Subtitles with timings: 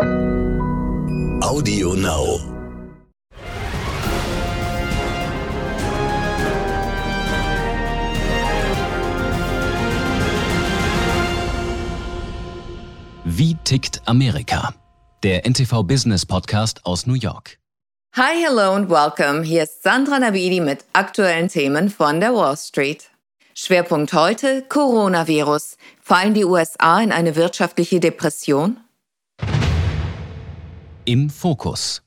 [0.00, 2.38] Audio Now.
[13.24, 14.74] Wie tickt Amerika?
[15.24, 17.58] Der NTV Business Podcast aus New York.
[18.14, 19.42] Hi, hello und welcome.
[19.42, 23.10] Hier ist Sandra Navidi mit aktuellen Themen von der Wall Street.
[23.54, 25.76] Schwerpunkt heute Coronavirus.
[26.00, 28.78] Fallen die USA in eine wirtschaftliche Depression?
[31.08, 32.02] Im Fokus.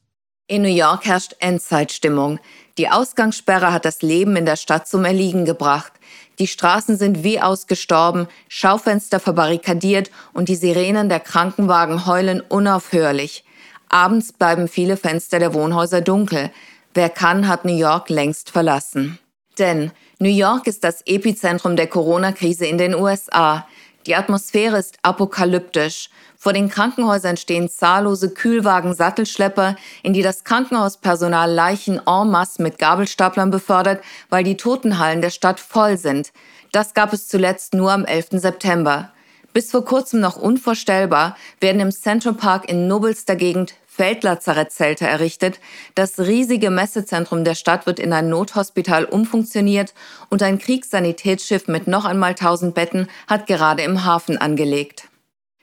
[0.46, 2.38] In New York herrscht Endzeitstimmung.
[2.78, 5.92] Die Ausgangssperre hat das Leben in der Stadt zum Erliegen gebracht.
[6.38, 13.44] Die Straßen sind wie ausgestorben, Schaufenster verbarrikadiert und die Sirenen der Krankenwagen heulen unaufhörlich.
[13.90, 16.52] Abends bleiben viele Fenster der Wohnhäuser dunkel.
[16.94, 19.18] Wer kann, hat New York längst verlassen.
[19.58, 23.66] Denn New York ist das Epizentrum der Corona-Krise in den USA.
[24.08, 26.10] Die Atmosphäre ist apokalyptisch.
[26.36, 33.52] Vor den Krankenhäusern stehen zahllose Kühlwagen-Sattelschlepper, in die das Krankenhauspersonal Leichen en masse mit Gabelstaplern
[33.52, 36.32] befördert, weil die Totenhallen der Stadt voll sind.
[36.72, 38.30] Das gab es zuletzt nur am 11.
[38.32, 39.12] September.
[39.54, 45.60] Bis vor kurzem noch unvorstellbar werden im Central Park in nobelster Gegend Feldlazarettzelte errichtet.
[45.94, 49.94] Das riesige Messezentrum der Stadt wird in ein Nothospital umfunktioniert
[50.32, 55.08] und ein Kriegssanitätsschiff mit noch einmal 1000 Betten hat gerade im Hafen angelegt.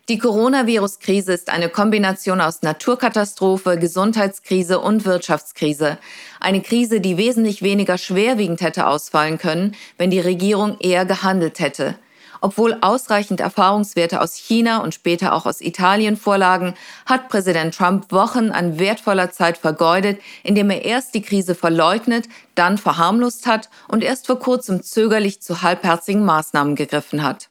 [0.09, 5.99] Die Coronavirus-Krise ist eine Kombination aus Naturkatastrophe, Gesundheitskrise und Wirtschaftskrise.
[6.39, 11.97] Eine Krise, die wesentlich weniger schwerwiegend hätte ausfallen können, wenn die Regierung eher gehandelt hätte.
[12.41, 16.75] Obwohl ausreichend Erfahrungswerte aus China und später auch aus Italien vorlagen,
[17.07, 22.79] hat Präsident Trump Wochen an wertvoller Zeit vergeudet, indem er erst die Krise verleugnet, dann
[22.79, 27.49] verharmlost hat und erst vor kurzem zögerlich zu halbherzigen Maßnahmen gegriffen hat.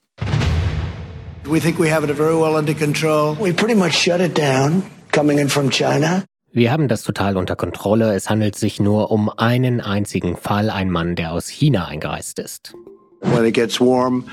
[1.45, 3.37] We think we have it very well under control.
[3.39, 6.23] We pretty much shut it down coming in from China.
[6.51, 8.15] Wir haben das total unter Kontrolle.
[8.15, 12.73] Es handelt sich nur um einen einzigen Fall, ein Mann, der aus China eingereist ist.
[13.21, 14.25] When it gets warm,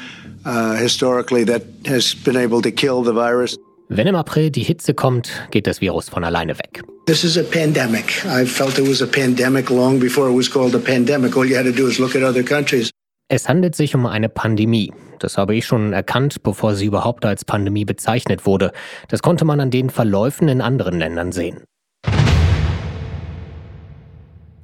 [0.44, 3.56] uh, historically that has been able to kill the virus.
[3.88, 6.82] Wenn im April die Hitze kommt, geht das Virus von alleine weg.
[7.06, 8.24] This is a pandemic.
[8.24, 11.36] I felt it was a pandemic long before it was called a pandemic.
[11.36, 12.90] All you had to do is look at other countries.
[13.28, 14.92] Es handelt sich um eine Pandemie.
[15.18, 18.72] Das habe ich schon erkannt, bevor sie überhaupt als Pandemie bezeichnet wurde.
[19.08, 21.62] Das konnte man an den Verläufen in anderen Ländern sehen.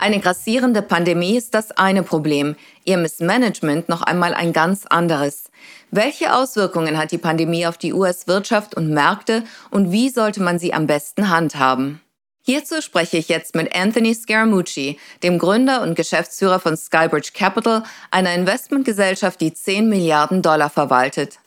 [0.00, 2.56] Eine grassierende Pandemie ist das eine Problem,
[2.86, 5.50] ihr Missmanagement noch einmal ein ganz anderes.
[5.90, 10.72] Welche Auswirkungen hat die Pandemie auf die US-Wirtschaft und Märkte und wie sollte man sie
[10.72, 12.00] am besten handhaben?
[12.42, 18.34] Hierzu spreche ich jetzt mit Anthony Scaramucci, dem Gründer und Geschäftsführer von Skybridge Capital, einer
[18.34, 21.38] Investmentgesellschaft, die 10 Milliarden Dollar verwaltet.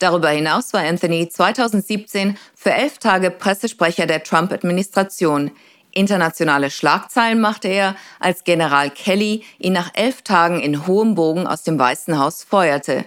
[0.00, 5.52] Darüber hinaus war Anthony 2017 für elf Tage Pressesprecher der Trump-Administration.
[5.92, 11.62] Internationale Schlagzeilen machte er, als General Kelly ihn nach elf Tagen in hohem Bogen aus
[11.62, 13.04] dem Weißen Haus feuerte.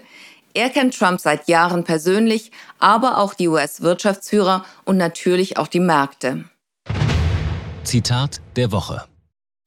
[0.53, 6.45] Er kennt Trump seit Jahren persönlich, aber auch die US-Wirtschaftsführer und natürlich auch die Märkte.
[7.83, 9.05] Zitat der Woche.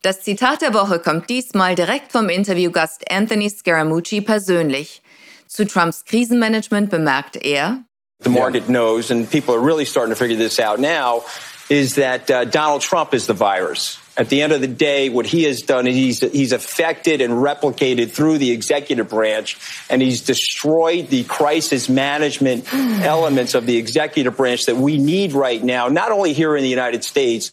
[0.03, 5.03] Das Zitat der Woche kommt diesmal direkt vom Interviewgast Anthony Scaramucci persönlich.
[5.49, 7.83] Zu Trumps Krisenmanagement bemerkt er,
[8.21, 11.25] The market knows, and people are really starting to figure this out now,
[11.69, 13.99] is that uh, Donald Trump is the virus.
[14.19, 17.35] At the end of the day, what he has done is he's, he's affected and
[17.35, 19.59] replicated through the executive branch,
[19.91, 25.63] and he's destroyed the crisis management elements of the executive branch that we need right
[25.63, 27.53] now, not only here in the United States,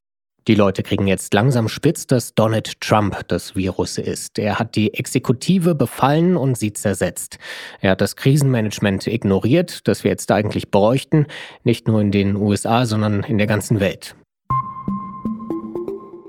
[0.50, 4.38] Die Leute kriegen jetzt langsam spitz, dass Donald Trump das Virus ist.
[4.38, 7.38] Er hat die Exekutive befallen und sie zersetzt.
[7.80, 11.28] Er hat das Krisenmanagement ignoriert, das wir jetzt eigentlich bräuchten,
[11.64, 14.16] nicht nur in den USA, sondern in der ganzen Welt.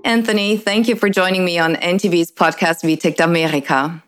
[0.05, 4.01] Anthony, thank you for joining me on NTV's podcast Wie tickt Amerika.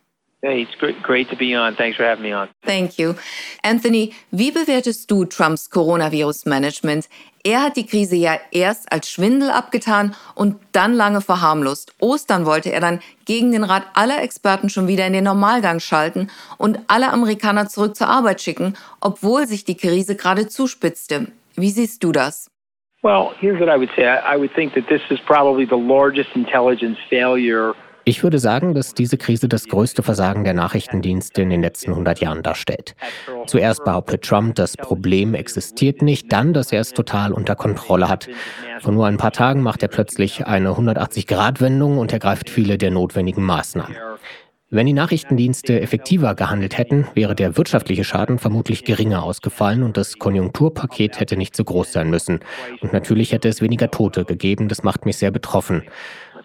[0.42, 1.74] Hey, it's great, great to be on.
[1.74, 2.48] Thanks for having me on.
[2.64, 3.14] Thank you.
[3.62, 7.08] Anthony, wie bewertest du Trumps Coronavirus-Management?
[7.46, 11.94] Er hat die Krise ja erst als Schwindel abgetan und dann lange verharmlost.
[12.00, 16.28] Ostern wollte er dann gegen den Rat aller Experten schon wieder in den Normalgang schalten
[16.58, 21.28] und alle Amerikaner zurück zur Arbeit schicken, obwohl sich die Krise gerade zuspitzte.
[21.54, 22.50] Wie siehst du das?
[23.04, 24.02] Well, here's what I would say.
[24.08, 27.76] I, would think that this is probably the largest intelligence failure
[28.08, 32.20] Ich würde sagen, dass diese Krise das größte Versagen der Nachrichtendienste in den letzten 100
[32.20, 32.94] Jahren darstellt.
[33.48, 38.28] Zuerst behauptet Trump, das Problem existiert nicht, dann, dass er es total unter Kontrolle hat.
[38.80, 43.42] Vor nur ein paar Tagen macht er plötzlich eine 180-Grad-Wendung und ergreift viele der notwendigen
[43.42, 43.96] Maßnahmen.
[44.68, 50.18] Wenn die Nachrichtendienste effektiver gehandelt hätten, wäre der wirtschaftliche Schaden vermutlich geringer ausgefallen und das
[50.18, 52.40] Konjunkturpaket hätte nicht so groß sein müssen.
[52.80, 55.82] Und natürlich hätte es weniger Tote gegeben, das macht mich sehr betroffen.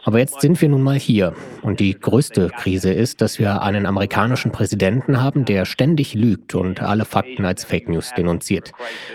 [0.04, 1.34] Aber jetzt sind wir nun mal hier.
[1.62, 6.82] Und die größte Krise ist, dass wir einen amerikanischen Präsidenten haben, der ständig lügt und
[6.82, 8.72] alle Fakten als Fake News denunziert.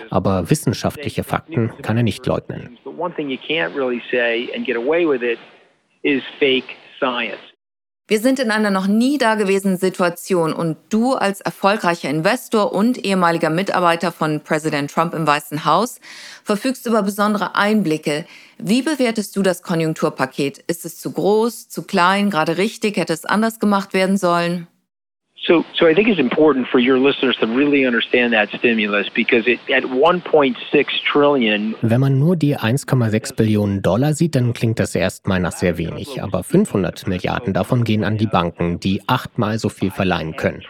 [0.09, 2.77] Aber wissenschaftliche Fakten kann er nicht leugnen.
[8.09, 13.49] Wir sind in einer noch nie dagewesenen Situation und du als erfolgreicher Investor und ehemaliger
[13.49, 15.99] Mitarbeiter von Präsident Trump im Weißen Haus
[16.45, 18.25] verfügst über besondere Einblicke.
[18.57, 20.59] Wie bewertest du das Konjunkturpaket?
[20.67, 22.95] Ist es zu groß, zu klein, gerade richtig?
[22.95, 24.67] Hätte es anders gemacht werden sollen?
[25.47, 29.47] So, so I think it's important for your listeners to really understand that stimulus because
[29.47, 30.57] it, at 1.6
[31.09, 31.73] trillion.
[31.81, 36.21] Wenn man nur die 1,6 Billionen Dollar sieht, dann klingt das erstmal nach sehr wenig.
[36.21, 40.63] Aber 500 Milliarden davon gehen an die Banken, die achtmal so viel verleihen können.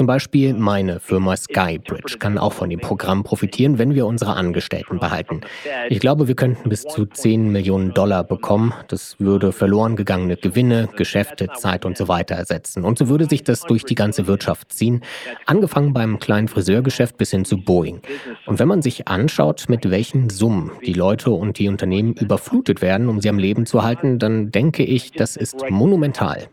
[0.00, 4.98] Zum Beispiel meine Firma Skybridge kann auch von dem Programm profitieren, wenn wir unsere Angestellten
[4.98, 5.42] behalten.
[5.90, 8.72] Ich glaube, wir könnten bis zu 10 Millionen Dollar bekommen.
[8.88, 12.82] Das würde verloren gegangene Gewinne, Geschäfte, Zeit und so weiter ersetzen.
[12.82, 15.02] Und so würde sich das durch die ganze Wirtschaft ziehen,
[15.44, 18.00] angefangen beim kleinen Friseurgeschäft bis hin zu Boeing.
[18.46, 23.10] Und wenn man sich anschaut, mit welchen Summen die Leute und die Unternehmen überflutet werden,
[23.10, 26.48] um sie am Leben zu halten, dann denke ich, das ist monumental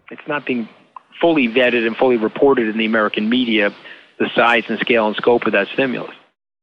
[1.20, 3.72] fully vetted and fully reported in the American media
[4.20, 6.16] the size and scale and scope of that stimulus.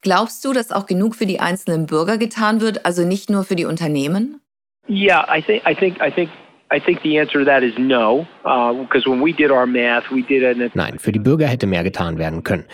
[0.02, 3.56] Glaubst du, dass auch genug für die einzelnen Bürger getan wird, also nicht nur für
[3.56, 4.40] die Unternehmen?
[4.88, 6.30] Yeah, I think I think I think
[6.70, 10.10] I think the answer to that is no, because uh, when we did our math,
[10.10, 10.74] we did it.
[10.74, 12.64] Nein, für die Bürger hätte mehr getan werden können.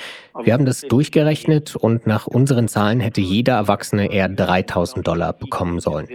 [0.42, 5.80] Wir haben das durchgerechnet und nach unseren Zahlen hätte jeder Erwachsene eher 3000 Dollar bekommen
[5.80, 6.06] sollen.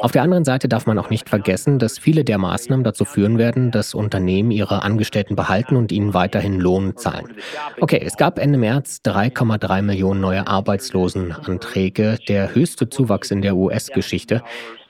[0.00, 3.38] Auf der anderen Seite darf man auch nicht vergessen, dass viele der Maßnahmen dazu führen
[3.38, 7.34] werden, dass Unternehmen ihre Angestellten behalten und ihnen weiterhin Lohn zahlen.
[7.80, 14.42] Okay, es gab Ende März 3,3 Millionen neue Arbeitslosenanträge, der höchste Zuwachs in der US-Geschichte.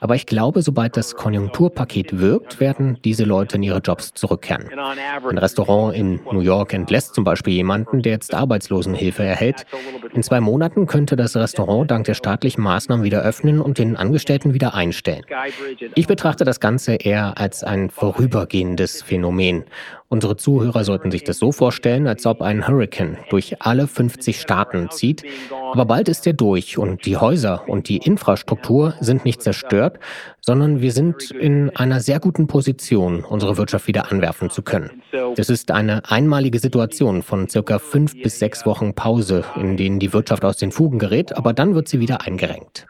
[0.05, 4.69] Aber ich glaube, sobald das Konjunkturpaket wirkt, werden diese Leute in ihre Jobs zurückkehren.
[4.69, 8.35] Ein Restaurant in New York entlässt zum Beispiel jemanden, der jetzt
[8.75, 9.67] Arbeitslosenhilfe erhält.
[10.13, 14.55] In zwei Monaten könnte das Restaurant dank der staatlichen Maßnahmen wieder öffnen und den Angestellten
[14.55, 15.25] wieder einstellen.
[15.95, 19.65] Ich betrachte das Ganze eher als ein vorübergehendes Phänomen.
[20.09, 24.91] Unsere Zuhörer sollten sich das so vorstellen, als ob ein Hurricane durch alle 50 Staaten
[24.91, 25.25] zieht.
[25.73, 29.99] Aber bald ist er durch und die Häuser und die Infrastruktur sind nicht zerstört,
[30.41, 35.03] sondern wir sind in einer sehr guten Position, unsere Wirtschaft wieder anwerfen zu können.
[35.37, 40.13] Das ist eine einmalige Situation von circa fünf bis sechs Wochen Pause, in denen die
[40.13, 42.87] Wirtschaft aus den Fugen gerät, aber dann wird sie wieder eingerenkt.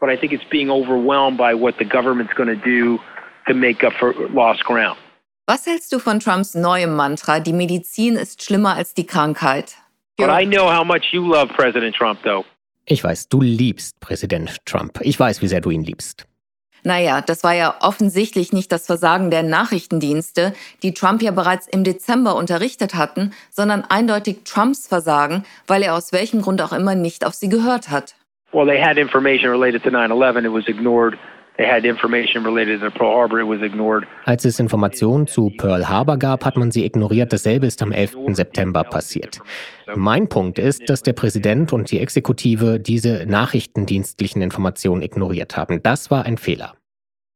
[0.00, 2.98] But I think it's being overwhelmed by what the government's going to do
[3.46, 4.96] to make up for lost ground.
[5.46, 9.74] Was hältst du von Trumps neuem Mantra, die Medizin ist schlimmer als die Krankheit?
[10.16, 12.44] But I know how much you love President Trump, though.
[12.86, 15.00] Ich weiß, du liebst Präsident Trump.
[15.02, 16.26] Ich weiß, wie sehr du ihn liebst.
[16.86, 20.52] Naja, das war ja offensichtlich nicht das Versagen der Nachrichtendienste,
[20.82, 26.12] die Trump ja bereits im Dezember unterrichtet hatten, sondern eindeutig Trumps Versagen, weil er aus
[26.12, 28.16] welchem Grund auch immer nicht auf sie gehört hat.
[28.52, 30.44] Well, they had information related to 9/11.
[30.44, 31.18] It was ignored.
[34.24, 37.32] Als es Informationen zu Pearl Harbor gab, hat man sie ignoriert.
[37.32, 38.16] Dasselbe ist am 11.
[38.32, 39.40] September passiert.
[39.94, 45.80] Mein Punkt ist, dass der Präsident und die Exekutive diese nachrichtendienstlichen Informationen ignoriert haben.
[45.82, 46.74] Das war ein Fehler.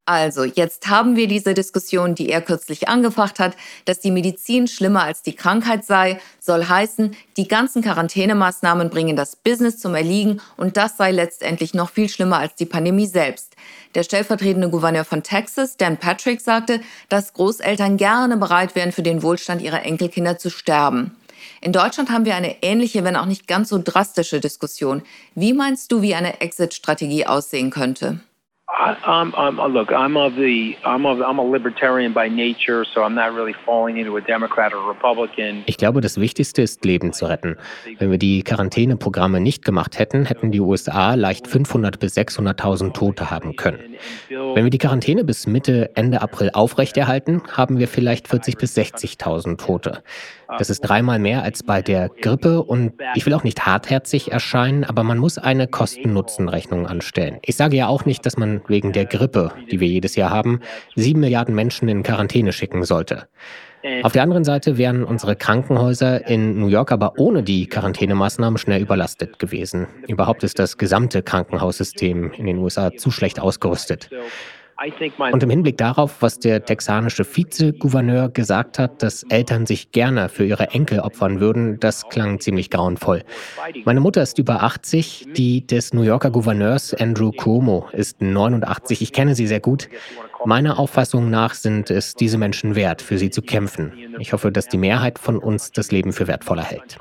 [0.09, 5.03] Also, jetzt haben wir diese Diskussion, die er kürzlich angefacht hat, dass die Medizin schlimmer
[5.03, 10.79] als die Krankheit sei, soll heißen, die ganzen Quarantänemaßnahmen bringen das Business zum Erliegen und
[10.79, 13.55] das sei letztendlich noch viel schlimmer als die Pandemie selbst.
[13.95, 19.23] Der stellvertretende Gouverneur von Texas, Dan Patrick, sagte, dass Großeltern gerne bereit wären, für den
[19.23, 21.15] Wohlstand ihrer Enkelkinder zu sterben.
[21.61, 25.03] In Deutschland haben wir eine ähnliche, wenn auch nicht ganz so drastische Diskussion.
[25.35, 28.21] Wie meinst du, wie eine Exit-Strategie aussehen könnte?
[28.71, 33.15] I'm, I'm, look, I'm of the, I'm of, I'm a libertarian by nature, so I'm
[33.15, 35.65] not really falling into a Democrat or Republican.
[35.67, 37.57] Ich glaube, das Wichtigste ist, Leben zu retten.
[37.99, 43.31] Wenn wir die Quarantäneprogramme nicht gemacht hätten, hätten die USA leicht 500 bis 600.000 Tote
[43.31, 43.97] haben können.
[44.29, 49.57] Wenn wir die Quarantäne bis Mitte, Ende April aufrechterhalten, haben wir vielleicht 40 bis 60.000
[49.57, 50.03] Tote.
[50.57, 54.85] Das ist dreimal mehr als bei der Grippe und ich will auch nicht hartherzig erscheinen,
[54.85, 57.39] aber man muss eine Kosten-Nutzen-Rechnung anstellen.
[57.43, 60.61] Ich sage ja auch nicht, dass man wegen der Grippe, die wir jedes Jahr haben,
[60.97, 63.29] sieben Milliarden Menschen in Quarantäne schicken sollte.
[64.03, 68.83] Auf der anderen Seite wären unsere Krankenhäuser in New York aber ohne die Quarantänemaßnahmen schnell
[68.83, 69.87] überlastet gewesen.
[70.09, 74.11] Überhaupt ist das gesamte Krankenhaussystem in den USA zu schlecht ausgerüstet.
[75.33, 80.45] Und im Hinblick darauf, was der texanische Vizegouverneur gesagt hat, dass Eltern sich gerne für
[80.45, 83.25] ihre Enkel opfern würden, das klang ziemlich grauenvoll.
[83.85, 89.03] Meine Mutter ist über 80, die des New Yorker Gouverneurs Andrew Cuomo ist 89.
[89.03, 89.89] Ich kenne sie sehr gut.
[90.45, 93.93] Meiner Auffassung nach sind es diese Menschen wert, für sie zu kämpfen.
[94.21, 96.99] Ich hoffe, dass die Mehrheit von uns das Leben für wertvoller hält.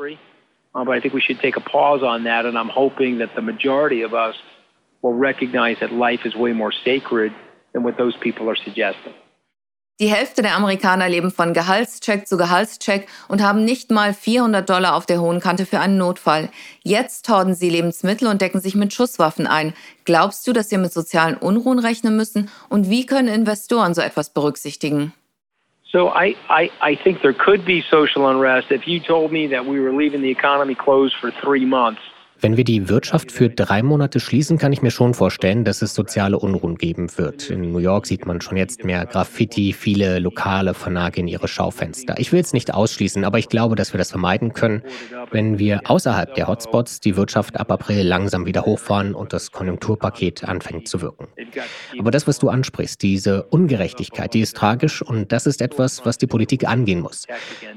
[0.74, 3.41] But I think we should take a pause on that, and I'm hoping that the
[3.41, 4.36] majority of us
[5.01, 7.31] will recognize that life is way more sacred
[7.74, 9.13] than what those people are suggesting.
[10.00, 14.93] Die Hälfte der Amerikaner leben von Gehaltscheck zu Gehaltscheck und haben nicht mal 400 Dollar
[14.93, 16.50] auf der hohen Kante für einen Notfall.
[16.83, 19.74] Jetzt horden sie Lebensmittel und decken sich mit Schusswaffen ein.
[20.05, 22.51] Glaubst du, dass wir mit sozialen Unruhen rechnen müssen?
[22.69, 25.13] Und wie können Investoren so etwas berücksichtigen?
[25.91, 28.69] So I, I, I think there could be social unrest.
[28.69, 32.01] If you told me that we were leaving the economy closed for three months,
[32.39, 35.94] wenn wir die Wirtschaft für drei Monate schließen, kann ich mir schon vorstellen, dass es
[35.94, 37.50] soziale Unruhen geben wird.
[37.50, 42.15] In New York sieht man schon jetzt mehr Graffiti, viele Lokale vernageln ihre Schaufenster.
[42.20, 44.84] Ich will es nicht ausschließen, aber ich glaube, dass wir das vermeiden können,
[45.32, 50.44] wenn wir außerhalb der Hotspots die Wirtschaft ab April langsam wieder hochfahren und das Konjunkturpaket
[50.44, 51.27] anfängt zu wirken.
[51.98, 56.17] Aber das, was du ansprichst, diese Ungerechtigkeit, die ist tragisch und das ist etwas, was
[56.17, 57.25] die Politik angehen muss.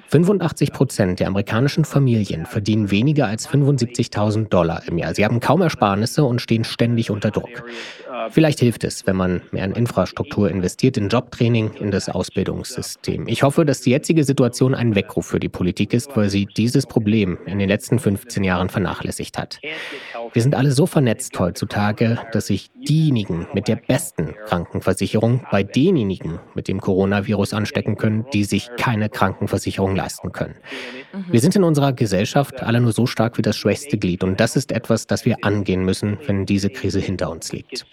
[0.09, 5.14] 85 Prozent der amerikanischen Familien verdienen weniger als 75.000 Dollar im Jahr.
[5.14, 7.64] Sie haben kaum Ersparnisse und stehen ständig unter Druck.
[8.30, 13.26] Vielleicht hilft es, wenn man mehr in Infrastruktur investiert, in Jobtraining, in das Ausbildungssystem.
[13.28, 16.87] Ich hoffe, dass die jetzige Situation ein Weckruf für die Politik ist, weil sie dieses
[16.87, 19.61] Problem in den letzten 15 Jahren vernachlässigt hat.
[20.33, 26.40] Wir sind alle so vernetzt heutzutage, dass sich diejenigen mit der besten Krankenversicherung bei denjenigen
[26.54, 30.57] mit dem Coronavirus anstecken können, die sich keine Krankenversicherung leisten können.
[31.28, 34.56] Wir sind in unserer Gesellschaft alle nur so stark wie das schwächste Glied und das
[34.56, 37.85] ist etwas, das wir angehen müssen, wenn diese Krise hinter uns liegt.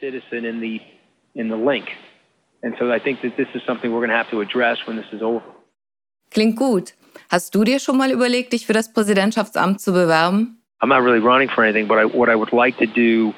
[6.32, 6.94] Klingt gut.
[7.30, 10.62] Hast du dir schon mal überlegt, dich für das Präsidentschaftsamt zu bewerben?
[10.80, 13.34] I'm not really running for anything, but I, what I would like to do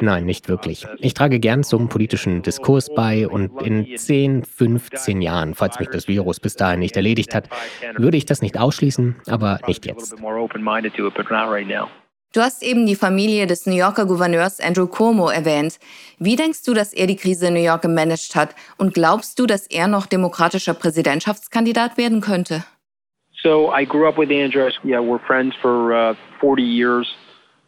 [0.00, 0.86] Nein, nicht wirklich.
[0.98, 6.08] Ich trage gern zum politischen Diskurs bei und in 10, 15 Jahren, falls mich das
[6.08, 7.50] Virus bis dahin nicht erledigt hat,
[7.96, 10.14] würde ich das nicht ausschließen, aber nicht jetzt.
[12.32, 15.80] Du hast eben die Familie des New Yorker Gouverneurs Andrew Cuomo erwähnt.
[16.18, 18.54] Wie denkst du, dass er die Krise in New York gemanagt hat?
[18.78, 22.64] Und glaubst du, dass er noch demokratischer Präsidentschaftskandidat werden könnte?
[23.42, 24.70] So I grew up with Andrew.
[24.84, 27.06] Yeah, we're friends for uh, 40 years.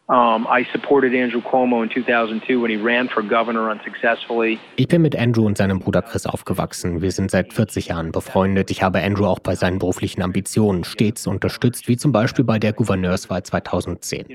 [0.09, 4.59] I supported Andrew Cuomo in 2002 when he ran for governor unsuccessfully.
[4.75, 7.01] Ich bin mit Andrew und seinem Bruder Chris aufgewachsen.
[7.01, 8.69] Wir sind seit 40 Jahren befreundet.
[8.71, 12.73] Ich habe Andrew auch bei seinen beruflichen Ambitionen stets unterstützt, wie zum Beispiel bei der
[12.73, 14.27] Gouverneurswahl 2010.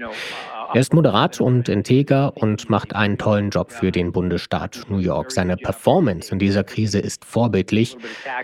[0.74, 5.32] Er ist moderat und integer und macht einen tollen Job für den Bundesstaat New York.
[5.32, 7.96] Seine Performance in dieser Krise ist vorbildlich,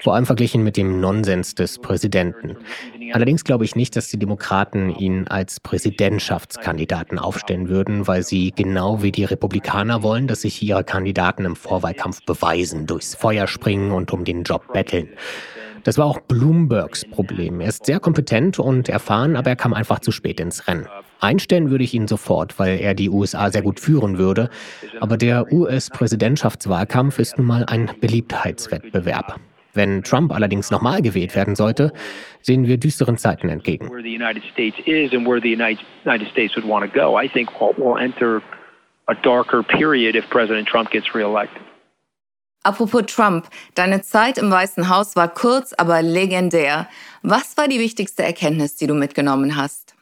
[0.03, 2.57] vor allem verglichen mit dem Nonsens des Präsidenten.
[3.13, 9.03] Allerdings glaube ich nicht, dass die Demokraten ihn als Präsidentschaftskandidaten aufstellen würden, weil sie genau
[9.03, 14.13] wie die Republikaner wollen, dass sich ihre Kandidaten im Vorwahlkampf beweisen, durchs Feuer springen und
[14.13, 15.11] um den Job betteln.
[15.85, 17.61] Das war auch Bloombergs Problem.
[17.61, 20.87] Er ist sehr kompetent und erfahren, aber er kam einfach zu spät ins Rennen.
[21.21, 24.49] Einstellen würde ich ihn sofort, weil er die USA sehr gut führen würde.
[25.01, 29.39] Aber der US-Präsidentschaftswahlkampf ist nun mal ein Beliebtheitswettbewerb.
[29.75, 31.93] Wenn Trump allerdings nochmal gewählt werden sollte,
[32.41, 33.91] sehen wir düsteren Zeiten entgegen.
[39.07, 41.64] a darker period if President Trump gets reelected.
[42.65, 46.89] Apropos Trump, deine Zeit im Weißen Haus war kurz, aber legendär.
[47.23, 49.94] Was war die wichtigste Erkenntnis, die du mitgenommen hast?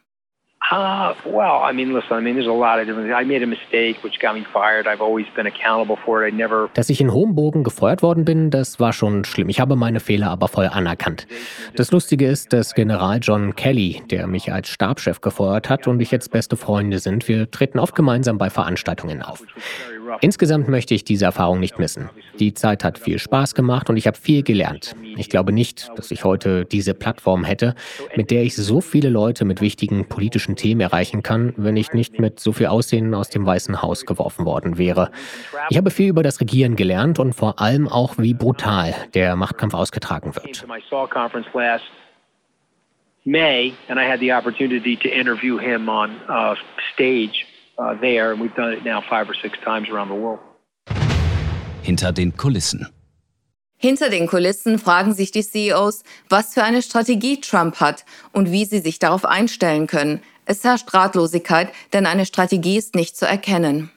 [0.72, 3.12] Uh, well, I mean, listen, I mean, there's a lot of different.
[3.12, 4.86] I made a mistake, which got me fired.
[4.86, 6.32] I've always been accountable for it.
[6.32, 6.70] I never.
[6.72, 9.50] Dass ich in hohem Bogen gefeuert worden bin, das war schon schlimm.
[9.50, 11.26] Ich habe meine Fehler aber voll anerkannt.
[11.76, 16.10] Das Lustige ist, dass General John Kelly, der mich als Stabschef gefeuert hat und ich
[16.10, 19.44] jetzt beste Freunde sind, wir treten oft gemeinsam bei Veranstaltungen auf.
[20.20, 22.10] Insgesamt möchte ich diese Erfahrung nicht missen.
[22.38, 24.94] Die Zeit hat viel Spaß gemacht und ich habe viel gelernt.
[25.16, 27.74] Ich glaube nicht, dass ich heute diese Plattform hätte,
[28.16, 32.20] mit der ich so viele Leute mit wichtigen politischen Themen erreichen kann, wenn ich nicht
[32.20, 35.10] mit so viel Aussehen aus dem Weißen Haus geworfen worden wäre.
[35.70, 39.74] Ich habe viel über das Regieren gelernt und vor allem auch, wie brutal der Machtkampf
[39.74, 40.64] ausgetragen wird.
[43.24, 46.56] May, and I had the opportunity to interview him on uh,
[46.92, 47.46] stage
[47.78, 50.40] uh, there, and we've done it now five or six times around the world.
[51.82, 52.88] Hinter den Kulissen.
[53.76, 58.64] Hinter den Kulissen fragen sich die CEOs, was für eine Strategie Trump hat und wie
[58.64, 60.20] sie sich darauf einstellen können.
[60.44, 63.90] Es herrscht Ratlosigkeit, denn eine Strategie ist nicht zu erkennen.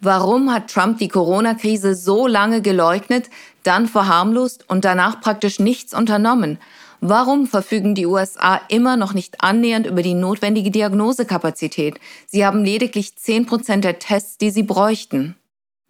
[0.00, 3.30] Warum hat Trump die Corona-Krise so lange geleugnet,
[3.64, 6.58] dann verharmlost und danach praktisch nichts unternommen?
[7.00, 12.00] Warum verfügen die USA immer noch nicht annähernd über die notwendige Diagnosekapazität?
[12.26, 15.36] Sie haben lediglich 10 Prozent der Tests, die sie bräuchten.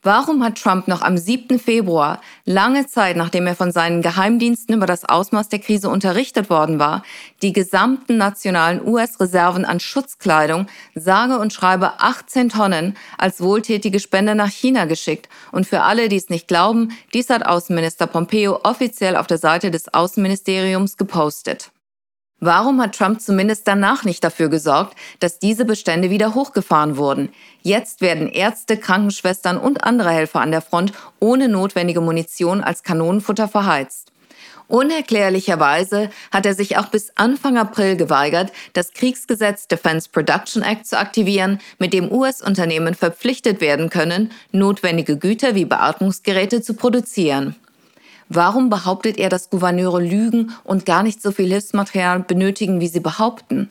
[0.02, 1.58] Warum hat Trump noch am 7.
[1.58, 6.78] Februar, lange Zeit nachdem er von seinen Geheimdiensten über das Ausmaß der Krise unterrichtet worden
[6.78, 7.02] war,
[7.42, 14.50] die gesamten nationalen US-Reserven an Schutzkleidung, sage und schreibe 18 Tonnen, als wohltätige Spende nach
[14.50, 15.28] China geschickt?
[15.50, 19.72] Und für alle, die es nicht glauben, dies hat Außenminister Pompeo offiziell auf der Seite
[19.72, 21.72] des Außenministeriums gepostet.
[22.40, 27.30] Warum hat Trump zumindest danach nicht dafür gesorgt, dass diese Bestände wieder hochgefahren wurden?
[27.62, 33.48] Jetzt werden Ärzte, Krankenschwestern und andere Helfer an der Front ohne notwendige Munition als Kanonenfutter
[33.48, 34.12] verheizt.
[34.68, 40.98] Unerklärlicherweise hat er sich auch bis Anfang April geweigert, das Kriegsgesetz Defense Production Act zu
[40.98, 47.56] aktivieren, mit dem US-Unternehmen verpflichtet werden können, notwendige Güter wie Beatmungsgeräte zu produzieren.
[48.28, 53.00] Warum behauptet er, dass Gouverneure lügen und gar nicht so viel Hilfsmaterial benötigen, wie sie
[53.00, 53.70] behaupten?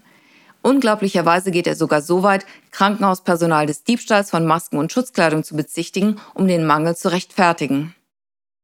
[0.63, 6.17] Unglaublicherweise geht er sogar so weit, Krankenhauspersonal des Diebstahls von Masken und Schutzkleidung zu bezichtigen,
[6.33, 7.95] um den Mangel zu rechtfertigen.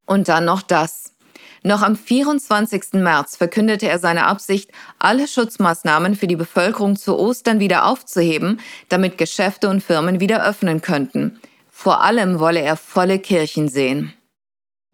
[0.06, 1.14] Und dann noch das.
[1.62, 2.94] Noch am 24.
[2.94, 8.60] März verkündete er seine Absicht, alle Schutzmaßnahmen für die Bevölkerung zu Ostern wieder aufzuheben,
[8.90, 11.40] damit Geschäfte und Firmen wieder öffnen könnten.
[11.70, 14.14] Vor allem wolle er volle Kirchen sehen.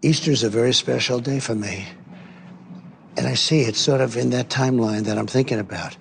[0.01, 1.85] Easter is a very special day for me.
[3.17, 5.97] And I see it sort of in that timeline that I'm thinking about.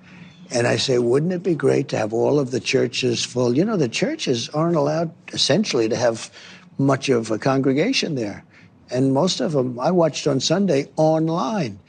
[0.53, 3.57] And I say, wouldn't it be great to have all of the churches full?
[3.57, 6.31] You know, the churches aren't allowed essentially to have
[6.79, 8.45] much of a congregation there.
[8.89, 11.81] And most of them I watched on Sunday online.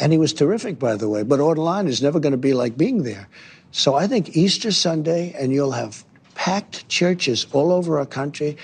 [0.00, 1.22] And he was terrific, by the way.
[1.22, 3.28] But online is never going to be like being there.
[3.72, 6.02] So I think Easter Sunday, and you'll have
[6.34, 8.56] packed churches all over our country.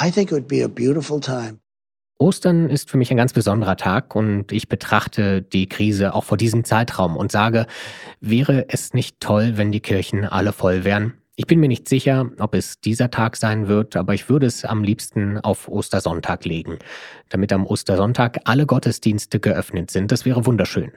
[0.00, 1.58] I think it would be a beautiful time.
[2.18, 6.38] Ostern ist für mich ein ganz besonderer Tag und ich betrachte die Krise auch vor
[6.38, 7.66] diesem Zeitraum und sage,
[8.20, 11.14] wäre es nicht toll, wenn die Kirchen alle voll wären?
[11.36, 14.64] Ich bin mir nicht sicher, ob es dieser Tag sein wird, aber ich würde es
[14.64, 16.78] am liebsten auf Ostersonntag legen,
[17.28, 20.12] damit am Ostersonntag alle Gottesdienste geöffnet sind.
[20.12, 20.92] Das wäre wunderschön.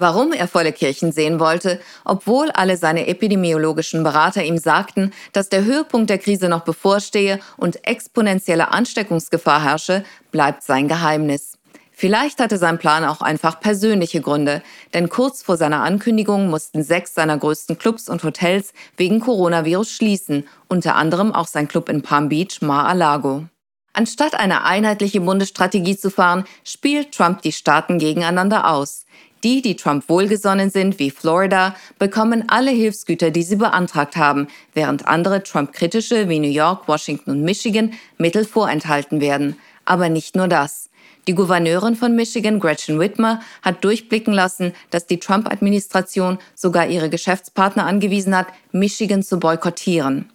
[0.00, 5.64] Warum er volle Kirchen sehen wollte, obwohl alle seine epidemiologischen Berater ihm sagten, dass der
[5.64, 11.58] Höhepunkt der Krise noch bevorstehe und exponentielle Ansteckungsgefahr herrsche, bleibt sein Geheimnis.
[11.90, 14.62] Vielleicht hatte sein Plan auch einfach persönliche Gründe,
[14.94, 20.46] denn kurz vor seiner Ankündigung mussten sechs seiner größten Clubs und Hotels wegen Coronavirus schließen,
[20.68, 23.46] unter anderem auch sein Club in Palm Beach, Mar-a-Lago.
[23.94, 29.06] Anstatt eine einheitliche Bundesstrategie zu fahren, spielt Trump die Staaten gegeneinander aus.
[29.44, 35.06] Die, die Trump wohlgesonnen sind, wie Florida, bekommen alle Hilfsgüter, die sie beantragt haben, während
[35.06, 39.56] andere Trump-kritische wie New York, Washington und Michigan Mittel vorenthalten werden.
[39.84, 40.90] Aber nicht nur das.
[41.28, 47.86] Die Gouverneurin von Michigan, Gretchen Whitmer, hat durchblicken lassen, dass die Trump-Administration sogar ihre Geschäftspartner
[47.86, 50.30] angewiesen hat, Michigan zu boykottieren.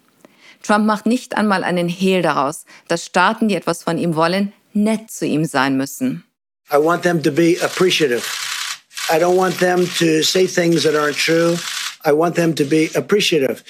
[0.62, 5.10] Trump macht nicht einmal einen Hehl daraus, dass Staaten, die etwas von ihm wollen, nett
[5.10, 6.24] zu ihm sein müssen.
[6.72, 8.22] I want them to be appreciative.
[9.10, 11.56] I don't want them to say things that aren't true.
[12.04, 13.62] I want them to be appreciative.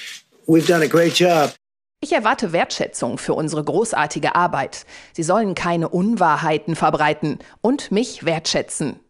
[0.47, 1.53] We've done a great job.
[2.01, 4.85] Ich erwarte Wertschätzung für unsere großartige Arbeit.
[5.13, 9.01] Sie sollen keine Unwahrheiten verbreiten und mich wertschätzen.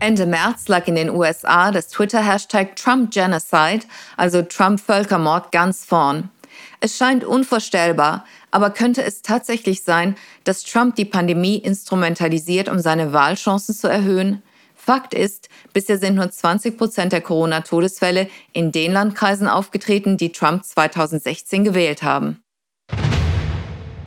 [0.00, 3.84] Ende März lag in den USA das Twitter-Hashtag Trump Genocide,
[4.16, 6.30] also Trump Völkermord, ganz vorn.
[6.80, 10.14] Es scheint unvorstellbar, aber könnte es tatsächlich sein,
[10.44, 14.42] dass Trump die Pandemie instrumentalisiert, um seine Wahlchancen zu erhöhen?
[14.76, 20.64] Fakt ist, bisher sind nur 20 Prozent der Corona-Todesfälle in den Landkreisen aufgetreten, die Trump
[20.64, 22.42] 2016 gewählt haben.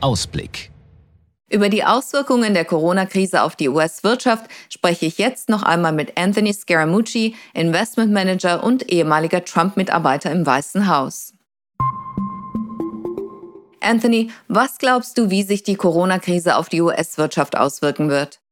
[0.00, 0.70] Ausblick.
[1.50, 6.54] Über die Auswirkungen der Corona-Krise auf die US-Wirtschaft spreche ich jetzt noch einmal mit Anthony
[6.54, 11.34] Scaramucci, Investmentmanager und ehemaliger Trump-Mitarbeiter im Weißen Haus.
[13.82, 18.42] Anthony, was glaubst du, wie sich die Corona-Krise auf die US-Wirtschaft auswirken wird?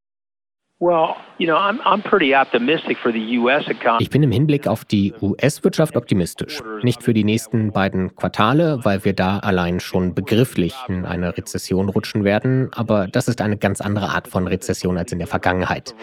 [3.99, 6.59] Ich bin im Hinblick auf die US-Wirtschaft optimistisch.
[6.81, 11.87] Nicht für die nächsten beiden Quartale, weil wir da allein schon begrifflich in eine Rezession
[11.89, 15.93] rutschen werden, aber das ist eine ganz andere Art von Rezession als in der Vergangenheit.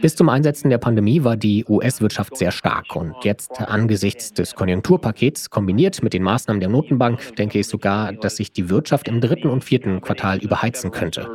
[0.00, 5.50] Bis zum Einsetzen der Pandemie war die US-Wirtschaft sehr stark und jetzt angesichts des Konjunkturpakets
[5.50, 9.48] kombiniert mit den Maßnahmen der Notenbank denke ich sogar, dass sich die Wirtschaft im dritten
[9.48, 11.28] und vierten Quartal überheizen könnte.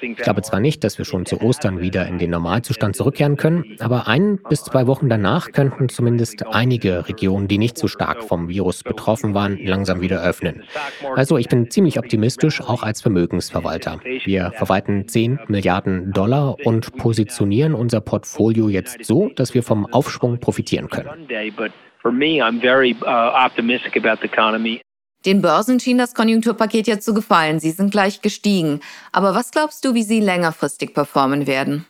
[0.00, 3.64] Ich glaube zwar nicht, dass wir schon zu Ostern wieder in den Normalzustand zurückkehren können,
[3.78, 8.48] aber ein bis zwei Wochen danach könnten zumindest einige Regionen, die nicht so stark vom
[8.48, 10.62] Virus betroffen waren, langsam wieder öffnen.
[11.14, 14.00] Also ich bin ziemlich optimistisch, auch als Vermögensverwalter.
[14.24, 20.40] Wir verwalten 10 Milliarden Dollar und positionieren unser Portfolio jetzt so, dass wir vom Aufschwung
[20.40, 21.28] profitieren können.
[25.26, 27.60] Den Börsen schien das Konjunkturpaket ja zu gefallen.
[27.60, 28.80] Sie sind gleich gestiegen.
[29.12, 31.84] Aber was glaubst du, wie sie längerfristig performen werden?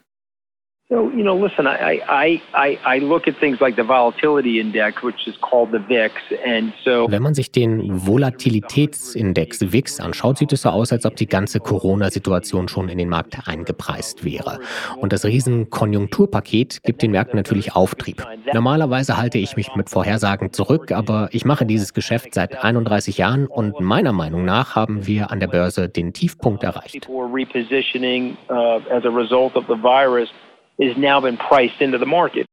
[0.93, 5.05] So, you know, listen, I, I, I, I look at things like the volatility index,
[5.05, 6.13] which is called the VIX.
[6.45, 11.15] And so Wenn man sich den Volatilitätsindex VIX anschaut, sieht es so aus, als ob
[11.15, 14.59] die ganze Corona-Situation schon in den Markt eingepreist wäre.
[14.97, 18.27] Und das Riesenkonjunkturpaket gibt den Märkten natürlich Auftrieb.
[18.53, 23.47] Normalerweise halte ich mich mit Vorhersagen zurück, aber ich mache dieses Geschäft seit 31 Jahren
[23.47, 27.09] und meiner Meinung nach haben wir an der Börse den Tiefpunkt erreicht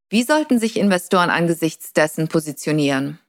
[0.09, 3.19] Wie sollten sich Investoren angesichts dessen positionieren?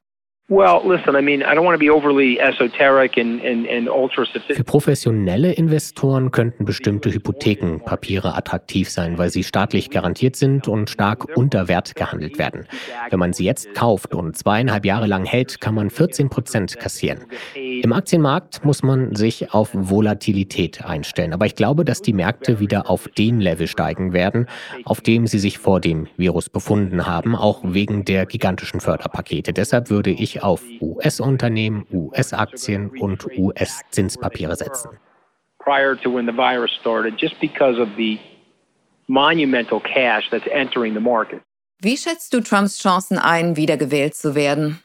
[4.54, 11.36] Für professionelle Investoren könnten bestimmte Hypothekenpapiere attraktiv sein, weil sie staatlich garantiert sind und stark
[11.36, 12.66] unter Wert gehandelt werden.
[13.10, 17.26] Wenn man sie jetzt kauft und zweieinhalb Jahre lang hält, kann man 14 Prozent kassieren.
[17.54, 21.34] Im Aktienmarkt muss man sich auf Volatilität einstellen.
[21.34, 24.46] Aber ich glaube, dass die Märkte wieder auf den Level steigen werden,
[24.86, 29.52] auf dem sie sich vor dem Virus befunden haben, auch wegen der gigantischen Förderpakete.
[29.52, 34.98] Deshalb würde ich auf US-Unternehmen, US-Aktien und US-Zinspapiere setzen.
[35.58, 38.18] Prior to when the virus started, just because of the
[39.08, 41.42] monumental cash that's entering the market.
[41.80, 44.80] Wie schätzt du Trumps Chancen ein, wiedergewählt zu werden?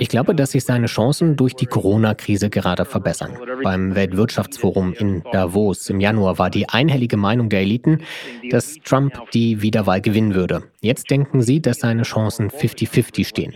[0.00, 3.36] Ich glaube, dass sich seine Chancen durch die Corona-Krise gerade verbessern.
[3.62, 8.02] Beim Weltwirtschaftsforum in Davos im Januar war die einhellige Meinung der Eliten,
[8.50, 10.62] dass Trump die Wiederwahl gewinnen würde.
[10.86, 13.54] Jetzt denken sie, dass seine Chancen 50-50 stehen.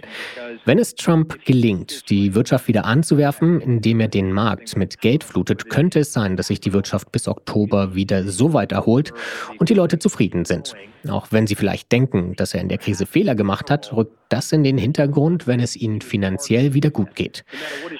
[0.64, 5.70] Wenn es Trump gelingt, die Wirtschaft wieder anzuwerfen, indem er den Markt mit Geld flutet,
[5.70, 9.12] könnte es sein, dass sich die Wirtschaft bis Oktober wieder so weit erholt
[9.58, 10.74] und die Leute zufrieden sind.
[11.08, 14.52] Auch wenn sie vielleicht denken, dass er in der Krise Fehler gemacht hat, rückt das
[14.52, 17.44] in den Hintergrund, wenn es ihnen finanziell wieder gut geht.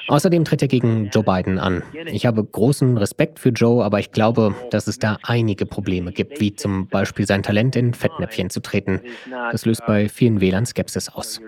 [0.08, 1.82] Außerdem tritt er gegen Joe Biden an.
[2.06, 6.40] Ich habe großen Respekt für Joe, aber ich glaube, dass es da einige Probleme gibt,
[6.40, 9.00] wie zum Beispiel sein Talent in Fettnäpfchen zu treten.
[9.28, 11.40] Das löst bei vielen Wählern Skepsis aus.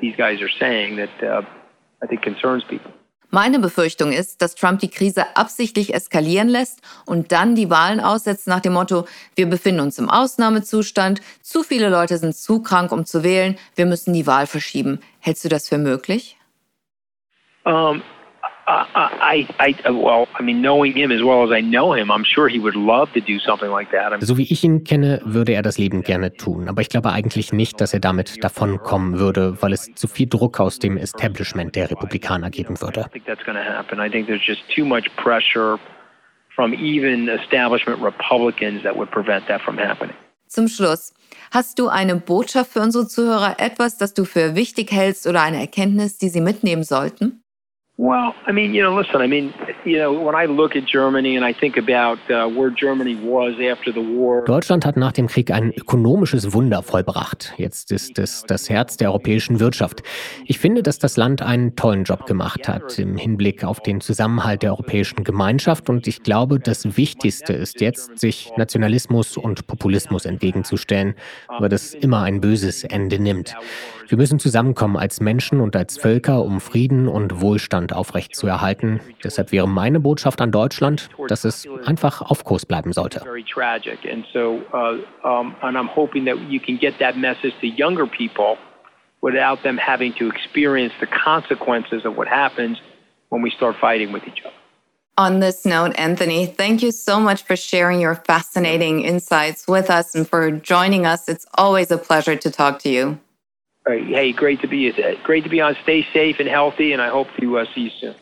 [0.00, 1.42] these guys are saying that uh,
[2.02, 2.92] I think concerns people.
[3.30, 8.46] Meine Befürchtung ist, dass Trump die Krise absichtlich eskalieren lässt und dann die Wahlen aussetzt
[8.46, 13.04] nach dem Motto, wir befinden uns im Ausnahmezustand, zu viele Leute sind zu krank, um
[13.04, 15.00] zu wählen, wir müssen die Wahl verschieben.
[15.18, 16.38] Hältst du das für möglich?
[17.64, 18.00] Um,
[18.68, 22.48] I, I, well, I mean, knowing him as well as I know him, I'm sure
[22.48, 24.20] he would love to do something like that.
[24.24, 26.68] So wie ich ihn kenne, würde er das Leben gerne tun.
[26.68, 30.58] Aber ich glaube eigentlich nicht, dass er damit davonkommen würde, weil es zu viel Druck
[30.58, 33.02] aus dem Establishment der Republikaner geben würde.
[33.02, 34.00] I think that's going to happen.
[34.00, 35.78] I think there's just too much pressure
[36.56, 40.16] from even establishment Republicans that would prevent that from happening.
[40.48, 41.14] Zum Schluss.
[41.52, 45.60] Hast du eine Botschaft für unsere Zuhörer, etwas, das du für wichtig hältst oder eine
[45.60, 47.42] Erkenntnis, die sie mitnehmen sollten?
[47.98, 49.54] Well, I mean, you know, listen, I mean,
[49.86, 53.54] you know, when I look at Germany and I think about uh, where Germany was
[53.54, 54.44] after the war.
[54.44, 57.54] Deutschland hat nach dem Krieg ein ökonomisches Wunder vollbracht.
[57.56, 60.02] Jetzt ist es das Herz der europäischen Wirtschaft.
[60.44, 64.62] Ich finde, dass das Land einen tollen Job gemacht hat im Hinblick auf den Zusammenhalt
[64.62, 71.14] der europäischen Gemeinschaft und ich glaube, das Wichtigste ist jetzt, sich Nationalismus und Populismus entgegenzustellen,
[71.60, 73.56] weil das immer ein böses Ende nimmt.
[74.08, 79.00] Wir müssen zusammenkommen als Menschen und als Völker, um Frieden und Wohlstand aufrechtzuerhalten.
[79.22, 83.20] Deshalb wäre meine Botschaft an Deutschland, dass es einfach auf Kurs bleiben sollte.
[83.20, 84.60] And so
[85.24, 88.56] um and i'm hoping that you can get that message to younger people
[89.22, 92.78] without them having to experience the consequences of what happens
[93.30, 94.54] when we start fighting with each other.
[95.18, 100.14] On this note, Anthony, thank you so much for sharing your fascinating insights with us
[100.14, 101.26] and for joining us.
[101.26, 103.18] It's always a pleasure to talk to you.
[103.88, 105.76] Hey, great to be great to be on.
[105.84, 108.14] Stay safe and healthy, and I hope to uh, see you soon.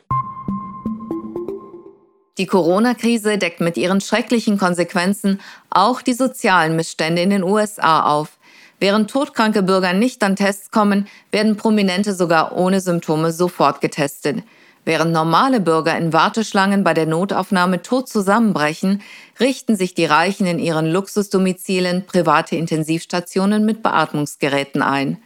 [2.36, 8.36] Die Corona-Krise deckt mit ihren schrecklichen Konsequenzen auch die sozialen Missstände in den USA auf.
[8.78, 14.42] Während todkranke Bürger nicht an Tests kommen, werden Prominente sogar ohne Symptome sofort getestet.
[14.84, 19.00] Während normale Bürger in Warteschlangen bei der Notaufnahme tot zusammenbrechen,
[19.40, 25.22] richten sich die Reichen in ihren Luxusdomizilen private Intensivstationen mit Beatmungsgeräten ein.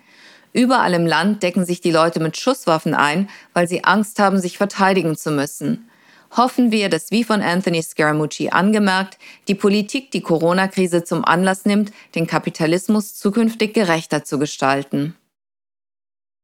[0.59, 4.59] Überall im Land decken sich die Leute mit Schusswaffen ein, weil sie Angst haben, sich
[4.59, 5.89] verteidigen zu müssen.
[6.37, 11.93] Hoffen wir, dass wie von Anthony Scaramucci angemerkt, die Politik die Corona-Krise zum Anlass nimmt,
[12.17, 15.15] den Kapitalismus zukünftig gerechter zu gestalten.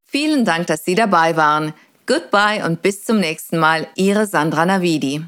[0.04, 1.74] Vielen Dank, dass Sie dabei waren.
[2.06, 5.24] Goodbye und bis zum nächsten Mal, Ihre Sandra Navidi.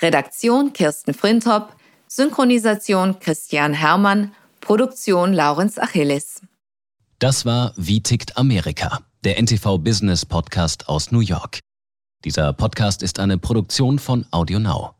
[0.00, 1.74] Redaktion Kirsten Frintop,
[2.06, 6.40] Synchronisation Christian Hermann, Produktion Laurenz Achilles.
[7.20, 11.58] Das war Wie tickt Amerika, der NTV Business Podcast aus New York.
[12.24, 14.94] Dieser Podcast ist eine Produktion von AudioNow.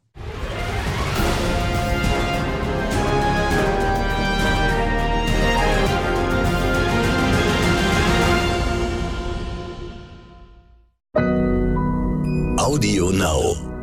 [12.59, 13.78] Audio Now.